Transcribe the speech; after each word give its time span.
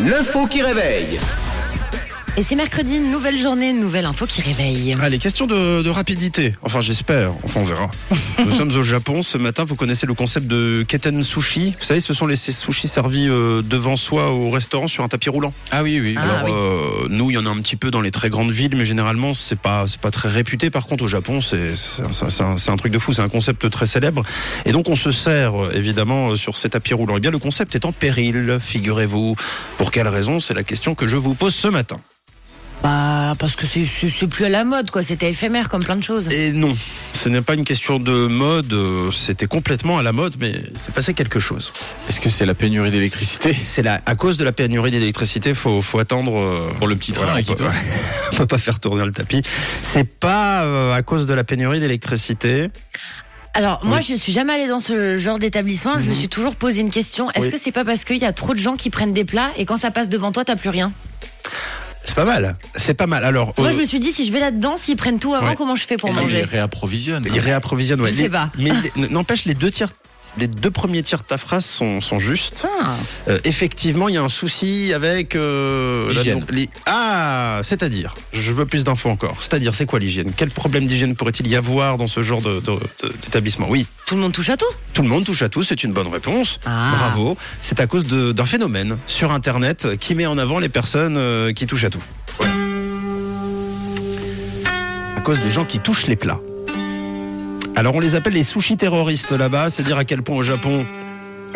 L'info 0.00 0.46
qui 0.46 0.62
réveille. 0.62 1.18
Et 2.36 2.42
c'est 2.42 2.56
mercredi, 2.56 2.98
nouvelle 2.98 3.38
journée, 3.38 3.72
nouvelle 3.72 4.06
info 4.06 4.26
qui 4.26 4.42
réveille. 4.42 4.92
Allez, 5.00 5.20
question 5.20 5.46
de, 5.46 5.82
de 5.82 5.88
rapidité. 5.90 6.52
Enfin, 6.62 6.80
j'espère. 6.80 7.32
Enfin, 7.44 7.60
on 7.60 7.64
verra. 7.64 7.88
Nous 8.44 8.50
sommes 8.50 8.72
au 8.76 8.82
Japon. 8.82 9.22
Ce 9.22 9.38
matin, 9.38 9.62
vous 9.62 9.76
connaissez 9.76 10.04
le 10.04 10.14
concept 10.14 10.48
de 10.48 10.82
keten 10.82 11.22
sushi. 11.22 11.74
Vous 11.78 11.84
savez, 11.84 12.00
ce 12.00 12.12
sont 12.12 12.26
les 12.26 12.34
ces 12.34 12.50
sushis 12.50 12.88
servis 12.88 13.28
euh, 13.28 13.62
devant 13.62 13.94
soi 13.94 14.32
au 14.32 14.50
restaurant 14.50 14.88
sur 14.88 15.04
un 15.04 15.08
tapis 15.08 15.28
roulant. 15.28 15.54
Ah 15.70 15.84
oui, 15.84 16.00
oui. 16.00 16.16
Ah, 16.18 16.22
Alors, 16.22 16.44
oui. 16.46 16.50
euh, 16.52 17.06
nous, 17.08 17.30
il 17.30 17.34
y 17.34 17.38
en 17.38 17.46
a 17.46 17.50
un 17.50 17.60
petit 17.60 17.76
peu 17.76 17.92
dans 17.92 18.00
les 18.00 18.10
très 18.10 18.30
grandes 18.30 18.50
villes, 18.50 18.74
mais 18.74 18.84
généralement, 18.84 19.32
c'est 19.32 19.58
pas, 19.58 19.84
c'est 19.86 20.00
pas 20.00 20.10
très 20.10 20.28
réputé. 20.28 20.70
Par 20.70 20.88
contre, 20.88 21.04
au 21.04 21.08
Japon, 21.08 21.40
c'est, 21.40 21.76
c'est, 21.76 22.02
un, 22.42 22.56
c'est 22.58 22.70
un 22.72 22.76
truc 22.76 22.92
de 22.92 22.98
fou. 22.98 23.12
C'est 23.12 23.22
un 23.22 23.28
concept 23.28 23.70
très 23.70 23.86
célèbre. 23.86 24.24
Et 24.66 24.72
donc, 24.72 24.88
on 24.88 24.96
se 24.96 25.12
sert, 25.12 25.54
euh, 25.66 25.70
évidemment, 25.72 26.30
euh, 26.30 26.34
sur 26.34 26.56
ces 26.56 26.68
tapis 26.70 26.94
roulants. 26.94 27.14
Eh 27.16 27.20
bien, 27.20 27.30
le 27.30 27.38
concept 27.38 27.76
est 27.76 27.84
en 27.84 27.92
péril, 27.92 28.58
figurez-vous. 28.60 29.36
Pour 29.78 29.92
quelle 29.92 30.08
raison? 30.08 30.40
C'est 30.40 30.54
la 30.54 30.64
question 30.64 30.96
que 30.96 31.06
je 31.06 31.16
vous 31.16 31.34
pose 31.34 31.54
ce 31.54 31.68
matin. 31.68 32.00
Bah, 32.84 33.34
parce 33.38 33.56
que 33.56 33.66
c'est- 33.66 34.26
plus 34.26 34.44
à 34.44 34.48
la 34.50 34.62
mode, 34.62 34.90
quoi. 34.90 35.02
C'était 35.02 35.30
éphémère 35.30 35.70
comme 35.70 35.82
plein 35.82 35.96
de 35.96 36.02
choses. 36.02 36.28
Et 36.30 36.52
non, 36.52 36.70
ce 37.14 37.30
n'est 37.30 37.40
pas 37.40 37.54
une 37.54 37.64
question 37.64 37.98
de 37.98 38.26
mode, 38.26 38.70
euh, 38.74 39.10
c'était 39.10 39.46
complètement 39.46 39.96
à 39.96 40.02
la 40.02 40.12
mode, 40.12 40.36
mais 40.38 40.52
c'est 40.76 40.92
passé 40.92 41.14
quelque 41.14 41.40
chose. 41.40 41.72
Est-ce 42.10 42.20
que 42.20 42.28
c'est 42.28 42.44
la 42.44 42.54
pénurie 42.54 42.90
d'électricité? 42.90 43.54
C'est 43.54 43.82
là, 43.82 44.02
à 44.04 44.14
cause 44.16 44.36
de 44.36 44.44
la 44.44 44.52
pénurie 44.52 44.90
d'électricité, 44.90 45.54
faut, 45.54 45.80
faut 45.80 45.98
attendre. 45.98 46.38
euh, 46.38 46.70
Pour 46.78 46.86
le 46.86 46.94
petit 46.96 47.12
train 47.12 47.24
voilà, 47.24 47.42
qui 47.42 47.52
on, 47.52 47.54
peut, 47.54 47.64
on 48.32 48.36
peut 48.36 48.46
pas 48.46 48.58
faire 48.58 48.78
tourner 48.80 49.04
le 49.06 49.12
tapis. 49.12 49.40
C'est 49.80 50.04
pas 50.04 50.64
euh, 50.64 50.92
à 50.92 51.00
cause 51.00 51.24
de 51.24 51.32
la 51.32 51.42
pénurie 51.44 51.80
d'électricité? 51.80 52.68
Alors, 53.54 53.82
moi, 53.84 54.00
je 54.02 54.14
suis 54.14 54.32
jamais 54.32 54.52
allée 54.52 54.66
dans 54.68 54.80
ce 54.80 55.16
genre 55.16 55.38
d'établissement. 55.38 55.92
Je 55.98 56.04
me 56.04 56.08
Mhm. 56.10 56.14
suis 56.14 56.28
toujours 56.28 56.56
posé 56.56 56.82
une 56.82 56.90
question. 56.90 57.30
Est-ce 57.30 57.46
Oui. 57.46 57.52
que 57.52 57.58
c'est 57.58 57.72
pas 57.72 57.84
parce 57.86 58.04
qu'il 58.04 58.18
y 58.18 58.26
a 58.26 58.32
trop 58.34 58.52
de 58.52 58.58
gens 58.58 58.76
qui 58.76 58.90
prennent 58.90 59.14
des 59.14 59.24
plats 59.24 59.52
et 59.56 59.64
quand 59.64 59.78
ça 59.78 59.90
passe 59.90 60.10
devant 60.10 60.32
toi, 60.32 60.44
t'as 60.44 60.56
plus 60.56 60.68
rien? 60.70 60.92
C'est 62.14 62.20
pas 62.20 62.24
mal. 62.26 62.56
C'est 62.76 62.94
pas 62.94 63.06
mal. 63.08 63.24
Alors, 63.24 63.52
Moi, 63.58 63.68
euh, 63.68 63.72
je 63.72 63.76
me 63.78 63.84
suis 63.84 63.98
dit, 63.98 64.12
si 64.12 64.24
je 64.24 64.32
vais 64.32 64.38
là-dedans, 64.38 64.76
s'ils 64.76 64.96
prennent 64.96 65.18
tout 65.18 65.34
avant, 65.34 65.48
Ouais. 65.48 65.54
comment 65.56 65.74
je 65.74 65.84
fais 65.84 65.96
pour 65.96 66.10
Et 66.10 66.12
là, 66.12 66.20
il 66.20 66.24
manger 66.26 66.42
réapprovisionne. 66.42 67.26
il 67.26 67.40
réapprovisionne. 67.40 68.00
ouais. 68.00 68.10
Je 68.12 68.22
sais 68.22 68.30
pas. 68.30 68.50
Mais 68.56 68.70
n'empêche, 69.10 69.46
les 69.46 69.54
deux 69.54 69.72
tiers. 69.72 69.88
Les 70.36 70.48
deux 70.48 70.70
premiers 70.72 71.02
tiers 71.02 71.20
de 71.20 71.24
ta 71.24 71.38
phrase 71.38 71.64
sont, 71.64 72.00
sont 72.00 72.18
justes. 72.18 72.66
Ah. 72.82 72.96
Euh, 73.28 73.38
effectivement, 73.44 74.08
il 74.08 74.16
y 74.16 74.18
a 74.18 74.22
un 74.22 74.28
souci 74.28 74.92
avec 74.92 75.36
euh, 75.36 76.08
la- 76.08 76.12
L'hygiène. 76.14 76.44
les- 76.50 76.68
Ah, 76.86 77.60
c'est-à-dire, 77.62 78.14
je 78.32 78.50
veux 78.52 78.66
plus 78.66 78.82
d'infos 78.82 79.10
encore. 79.10 79.36
C'est-à-dire, 79.40 79.74
c'est 79.74 79.86
quoi 79.86 80.00
l'hygiène? 80.00 80.32
Quel 80.36 80.50
problème 80.50 80.86
d'hygiène 80.86 81.14
pourrait-il 81.14 81.46
y 81.46 81.54
avoir 81.54 81.98
dans 81.98 82.08
ce 82.08 82.24
genre 82.24 82.42
de- 82.42 82.58
de- 82.58 82.72
de- 83.02 83.12
d'établissement? 83.22 83.66
Oui, 83.68 83.86
Tout 84.06 84.16
le 84.16 84.22
monde 84.22 84.32
touche 84.32 84.50
à 84.50 84.56
tout? 84.56 84.66
Tout 84.92 85.02
le 85.02 85.08
monde 85.08 85.24
touche 85.24 85.42
à 85.42 85.48
tout, 85.48 85.62
c'est 85.62 85.82
une 85.84 85.92
bonne 85.92 86.08
réponse. 86.08 86.58
Ah. 86.66 86.92
Bravo. 86.96 87.36
C'est 87.60 87.78
à 87.80 87.86
cause 87.86 88.04
de- 88.06 88.32
d'un 88.32 88.44
phénomène 88.46 88.98
sur 89.06 89.30
Internet 89.32 89.96
qui 90.00 90.14
met 90.16 90.26
en 90.26 90.36
avant 90.36 90.58
les 90.58 90.68
personnes 90.68 91.16
euh, 91.16 91.52
qui 91.52 91.66
touchent 91.66 91.84
à 91.84 91.90
tout. 91.90 92.02
Ouais. 92.40 92.48
À 95.16 95.20
cause 95.20 95.38
des 95.40 95.52
gens 95.52 95.64
qui 95.64 95.78
touchent 95.78 96.06
les 96.06 96.16
plats. 96.16 96.40
Alors 97.76 97.94
on 97.96 98.00
les 98.00 98.14
appelle 98.14 98.34
les 98.34 98.42
sushi 98.42 98.76
terroristes 98.76 99.32
là-bas, 99.32 99.68
c'est 99.70 99.82
dire 99.82 99.98
à 99.98 100.04
quel 100.04 100.22
point 100.22 100.36
au 100.36 100.42
Japon, 100.42 100.86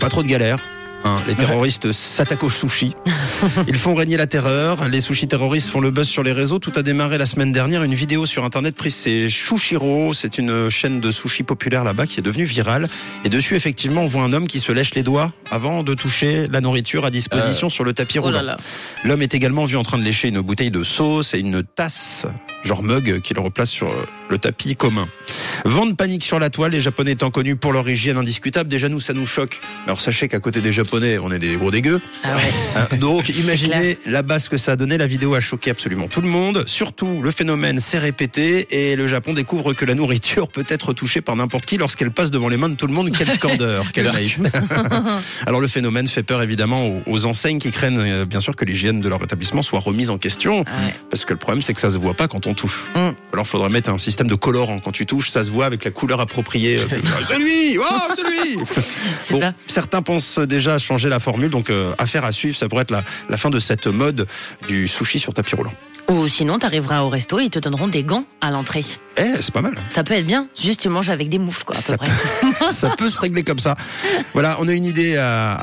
pas 0.00 0.08
trop 0.08 0.22
de 0.22 0.28
galères. 0.28 0.60
hein. 1.04 1.18
les 1.26 1.34
terroristes 1.34 1.90
s'attaquent 1.92 2.44
aux 2.44 2.50
sushis. 2.50 2.94
Ils 3.68 3.76
font 3.76 3.94
régner 3.94 4.16
la 4.16 4.26
terreur. 4.26 4.88
Les 4.88 5.00
sushis 5.00 5.26
terroristes 5.28 5.68
font 5.68 5.80
le 5.80 5.90
buzz 5.90 6.06
sur 6.08 6.22
les 6.22 6.32
réseaux. 6.32 6.58
Tout 6.60 6.72
a 6.76 6.82
démarré 6.82 7.18
la 7.18 7.26
semaine 7.26 7.52
dernière. 7.52 7.82
Une 7.82 7.94
vidéo 7.94 8.24
sur 8.26 8.44
Internet 8.44 8.74
prise 8.74 8.94
c'est 8.94 9.28
Shushiro. 9.28 10.14
C'est 10.14 10.38
une 10.38 10.70
chaîne 10.70 11.00
de 11.00 11.10
sushi 11.10 11.42
populaire 11.42 11.84
là-bas 11.84 12.06
qui 12.06 12.20
est 12.20 12.22
devenue 12.22 12.44
virale. 12.44 12.88
Et 13.24 13.28
dessus, 13.28 13.54
effectivement, 13.56 14.02
on 14.02 14.06
voit 14.06 14.22
un 14.22 14.32
homme 14.32 14.46
qui 14.46 14.60
se 14.60 14.72
lèche 14.72 14.94
les 14.94 15.02
doigts 15.02 15.32
avant 15.50 15.82
de 15.82 15.94
toucher 15.94 16.46
la 16.48 16.60
nourriture 16.60 17.04
à 17.04 17.10
disposition 17.10 17.68
sur 17.68 17.84
le 17.84 17.92
tapis 17.92 18.18
Oh 18.20 18.22
roulant. 18.22 18.38
L'homme 19.04 19.20
est 19.22 19.34
également 19.34 19.64
vu 19.64 19.76
en 19.76 19.82
train 19.82 19.98
de 19.98 20.04
lécher 20.04 20.28
une 20.28 20.40
bouteille 20.40 20.70
de 20.70 20.84
sauce 20.84 21.34
et 21.34 21.38
une 21.40 21.62
tasse, 21.64 22.24
genre 22.64 22.82
mug, 22.82 23.20
qu'il 23.20 23.38
replace 23.38 23.70
sur 23.70 23.88
euh, 23.88 24.06
le 24.30 24.38
tapis 24.38 24.74
commun. 24.76 25.06
Vent 25.64 25.86
de 25.86 25.92
panique 25.92 26.24
sur 26.24 26.38
la 26.38 26.50
toile, 26.50 26.72
les 26.72 26.80
Japonais 26.80 27.12
étant 27.12 27.30
connus 27.30 27.56
pour 27.56 27.72
leur 27.72 27.88
hygiène 27.88 28.16
indiscutable. 28.16 28.68
Déjà, 28.68 28.88
nous, 28.88 29.00
ça 29.00 29.12
nous 29.12 29.26
choque. 29.26 29.60
Alors, 29.84 30.00
sachez 30.00 30.28
qu'à 30.28 30.40
côté 30.40 30.60
des 30.60 30.72
Japonais, 30.72 31.18
on 31.18 31.30
est 31.30 31.38
des 31.38 31.56
gros 31.56 31.70
dégueux. 31.70 32.00
Ah 32.22 32.36
ouais. 32.36 32.42
Hein, 32.76 32.96
Donc, 33.00 33.28
imaginez 33.28 33.98
là-bas 34.06 34.38
ce 34.38 34.48
que 34.48 34.56
ça 34.56 34.72
a 34.72 34.76
donné. 34.76 34.98
La 34.98 35.06
vidéo 35.06 35.34
a 35.34 35.40
choqué 35.40 35.70
absolument 35.70 36.08
tout 36.08 36.20
le 36.20 36.28
monde. 36.28 36.64
Surtout, 36.66 37.20
le 37.22 37.30
phénomène 37.30 37.80
s'est 37.80 37.98
répété 37.98 38.66
et 38.70 38.96
le 38.96 39.06
Japon 39.06 39.34
découvre 39.34 39.72
que 39.74 39.84
la 39.84 39.94
nourriture 39.94 40.48
peut 40.48 40.66
être 40.68 40.92
touchée 40.92 41.20
par 41.20 41.36
n'importe 41.36 41.66
qui 41.66 41.76
lorsqu'elle 41.76 42.10
passe 42.10 42.30
devant 42.30 42.48
les 42.48 42.56
mains 42.56 42.68
de 42.68 42.76
tout 42.76 42.86
le 42.86 42.94
monde. 42.94 43.10
Quelle 43.16 43.38
candeur, 43.38 43.92
quelle. 43.92 44.10
Alors, 45.46 45.60
le 45.60 45.68
phénomène 45.68 46.06
fait 46.06 46.22
peur 46.22 46.42
évidemment 46.42 47.02
aux, 47.06 47.26
enseignes 47.26 47.58
qui 47.58 47.70
craignent 47.70 47.98
euh, 47.98 48.24
bien 48.24 48.40
sûr 48.40 48.54
que 48.54 48.64
l'hygiène 48.64 49.00
de 49.00 49.08
leur 49.08 49.22
établissement 49.22 49.62
soit 49.62 49.80
remise 49.80 50.10
en 50.10 50.18
question. 50.18 50.64
Ah 50.66 50.86
ouais. 50.86 50.94
Parce 51.10 51.24
que 51.24 51.32
le 51.32 51.38
problème, 51.38 51.62
c'est 51.62 51.74
que 51.74 51.80
ça 51.80 51.90
se 51.90 51.98
voit 51.98 52.14
pas 52.14 52.28
quand 52.28 52.46
on 52.46 52.53
touche. 52.54 52.84
Mm. 52.94 53.10
Alors, 53.32 53.46
faudrait 53.46 53.68
mettre 53.68 53.90
un 53.90 53.98
système 53.98 54.26
de 54.26 54.34
colorant. 54.34 54.78
Quand 54.78 54.92
tu 54.92 55.06
touches, 55.06 55.30
ça 55.30 55.44
se 55.44 55.50
voit 55.50 55.66
avec 55.66 55.84
la 55.84 55.90
couleur 55.90 56.20
appropriée. 56.20 56.78
Euh, 56.94 56.98
c'est 57.28 57.38
lui! 57.38 57.78
Oh, 57.78 57.84
c'est 58.16 58.22
lui! 58.22 58.58
C'est 59.24 59.40
ça. 59.40 59.52
certains 59.66 60.02
pensent 60.02 60.38
déjà 60.38 60.74
à 60.74 60.78
changer 60.78 61.08
la 61.08 61.18
formule, 61.18 61.50
donc 61.50 61.70
euh, 61.70 61.92
affaire 61.98 62.24
à 62.24 62.32
suivre. 62.32 62.56
Ça 62.56 62.68
pourrait 62.68 62.82
être 62.82 62.90
la, 62.90 63.02
la 63.28 63.36
fin 63.36 63.50
de 63.50 63.58
cette 63.58 63.86
mode 63.86 64.26
du 64.68 64.86
sushi 64.88 65.18
sur 65.18 65.32
tapis 65.34 65.54
roulant. 65.54 65.72
Ou 66.08 66.28
sinon, 66.28 66.58
t'arriveras 66.58 67.02
au 67.02 67.08
resto 67.08 67.38
et 67.38 67.44
ils 67.44 67.50
te 67.50 67.58
donneront 67.58 67.88
des 67.88 68.02
gants 68.02 68.24
à 68.40 68.50
l'entrée. 68.50 68.84
Eh, 69.16 69.22
c'est 69.40 69.52
pas 69.52 69.62
mal. 69.62 69.74
Ça 69.88 70.04
peut 70.04 70.14
être 70.14 70.26
bien. 70.26 70.48
Juste, 70.60 70.80
tu 70.80 70.88
manges 70.88 71.08
avec 71.08 71.28
des 71.28 71.38
moufles, 71.38 71.64
quoi, 71.64 71.76
à 71.76 71.80
peu 71.80 71.92
Ça 71.92 71.96
près. 71.98 72.10
ça 72.72 72.90
peut 72.90 73.08
se 73.08 73.18
régler 73.18 73.42
comme 73.42 73.58
ça. 73.58 73.76
Voilà, 74.34 74.56
on 74.60 74.68
a 74.68 74.72
une 74.72 74.84
idée 74.84 75.16
à, 75.16 75.58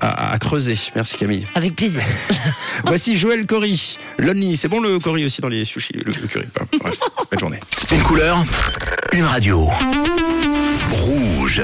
à- 0.00 0.32
à 0.32 0.38
creuser. 0.38 0.78
Merci 0.94 1.16
Camille. 1.16 1.44
Avec 1.54 1.76
plaisir. 1.76 2.00
Voici 2.84 3.16
Joël 3.16 3.46
Cory. 3.46 3.98
Lonely, 4.18 4.56
c'est 4.56 4.68
bon 4.68 4.80
le 4.80 4.98
Cory 4.98 5.24
aussi 5.24 5.40
dans 5.40 5.48
les 5.48 5.64
sushis, 5.64 5.92
le, 5.94 6.12
le 6.12 6.26
curry. 6.26 6.46
Bref, 6.80 6.98
belle 7.30 7.40
journée. 7.40 7.60
Une 7.92 8.02
couleur, 8.02 8.42
une 9.12 9.24
radio. 9.24 9.68
Rouge. 10.90 11.62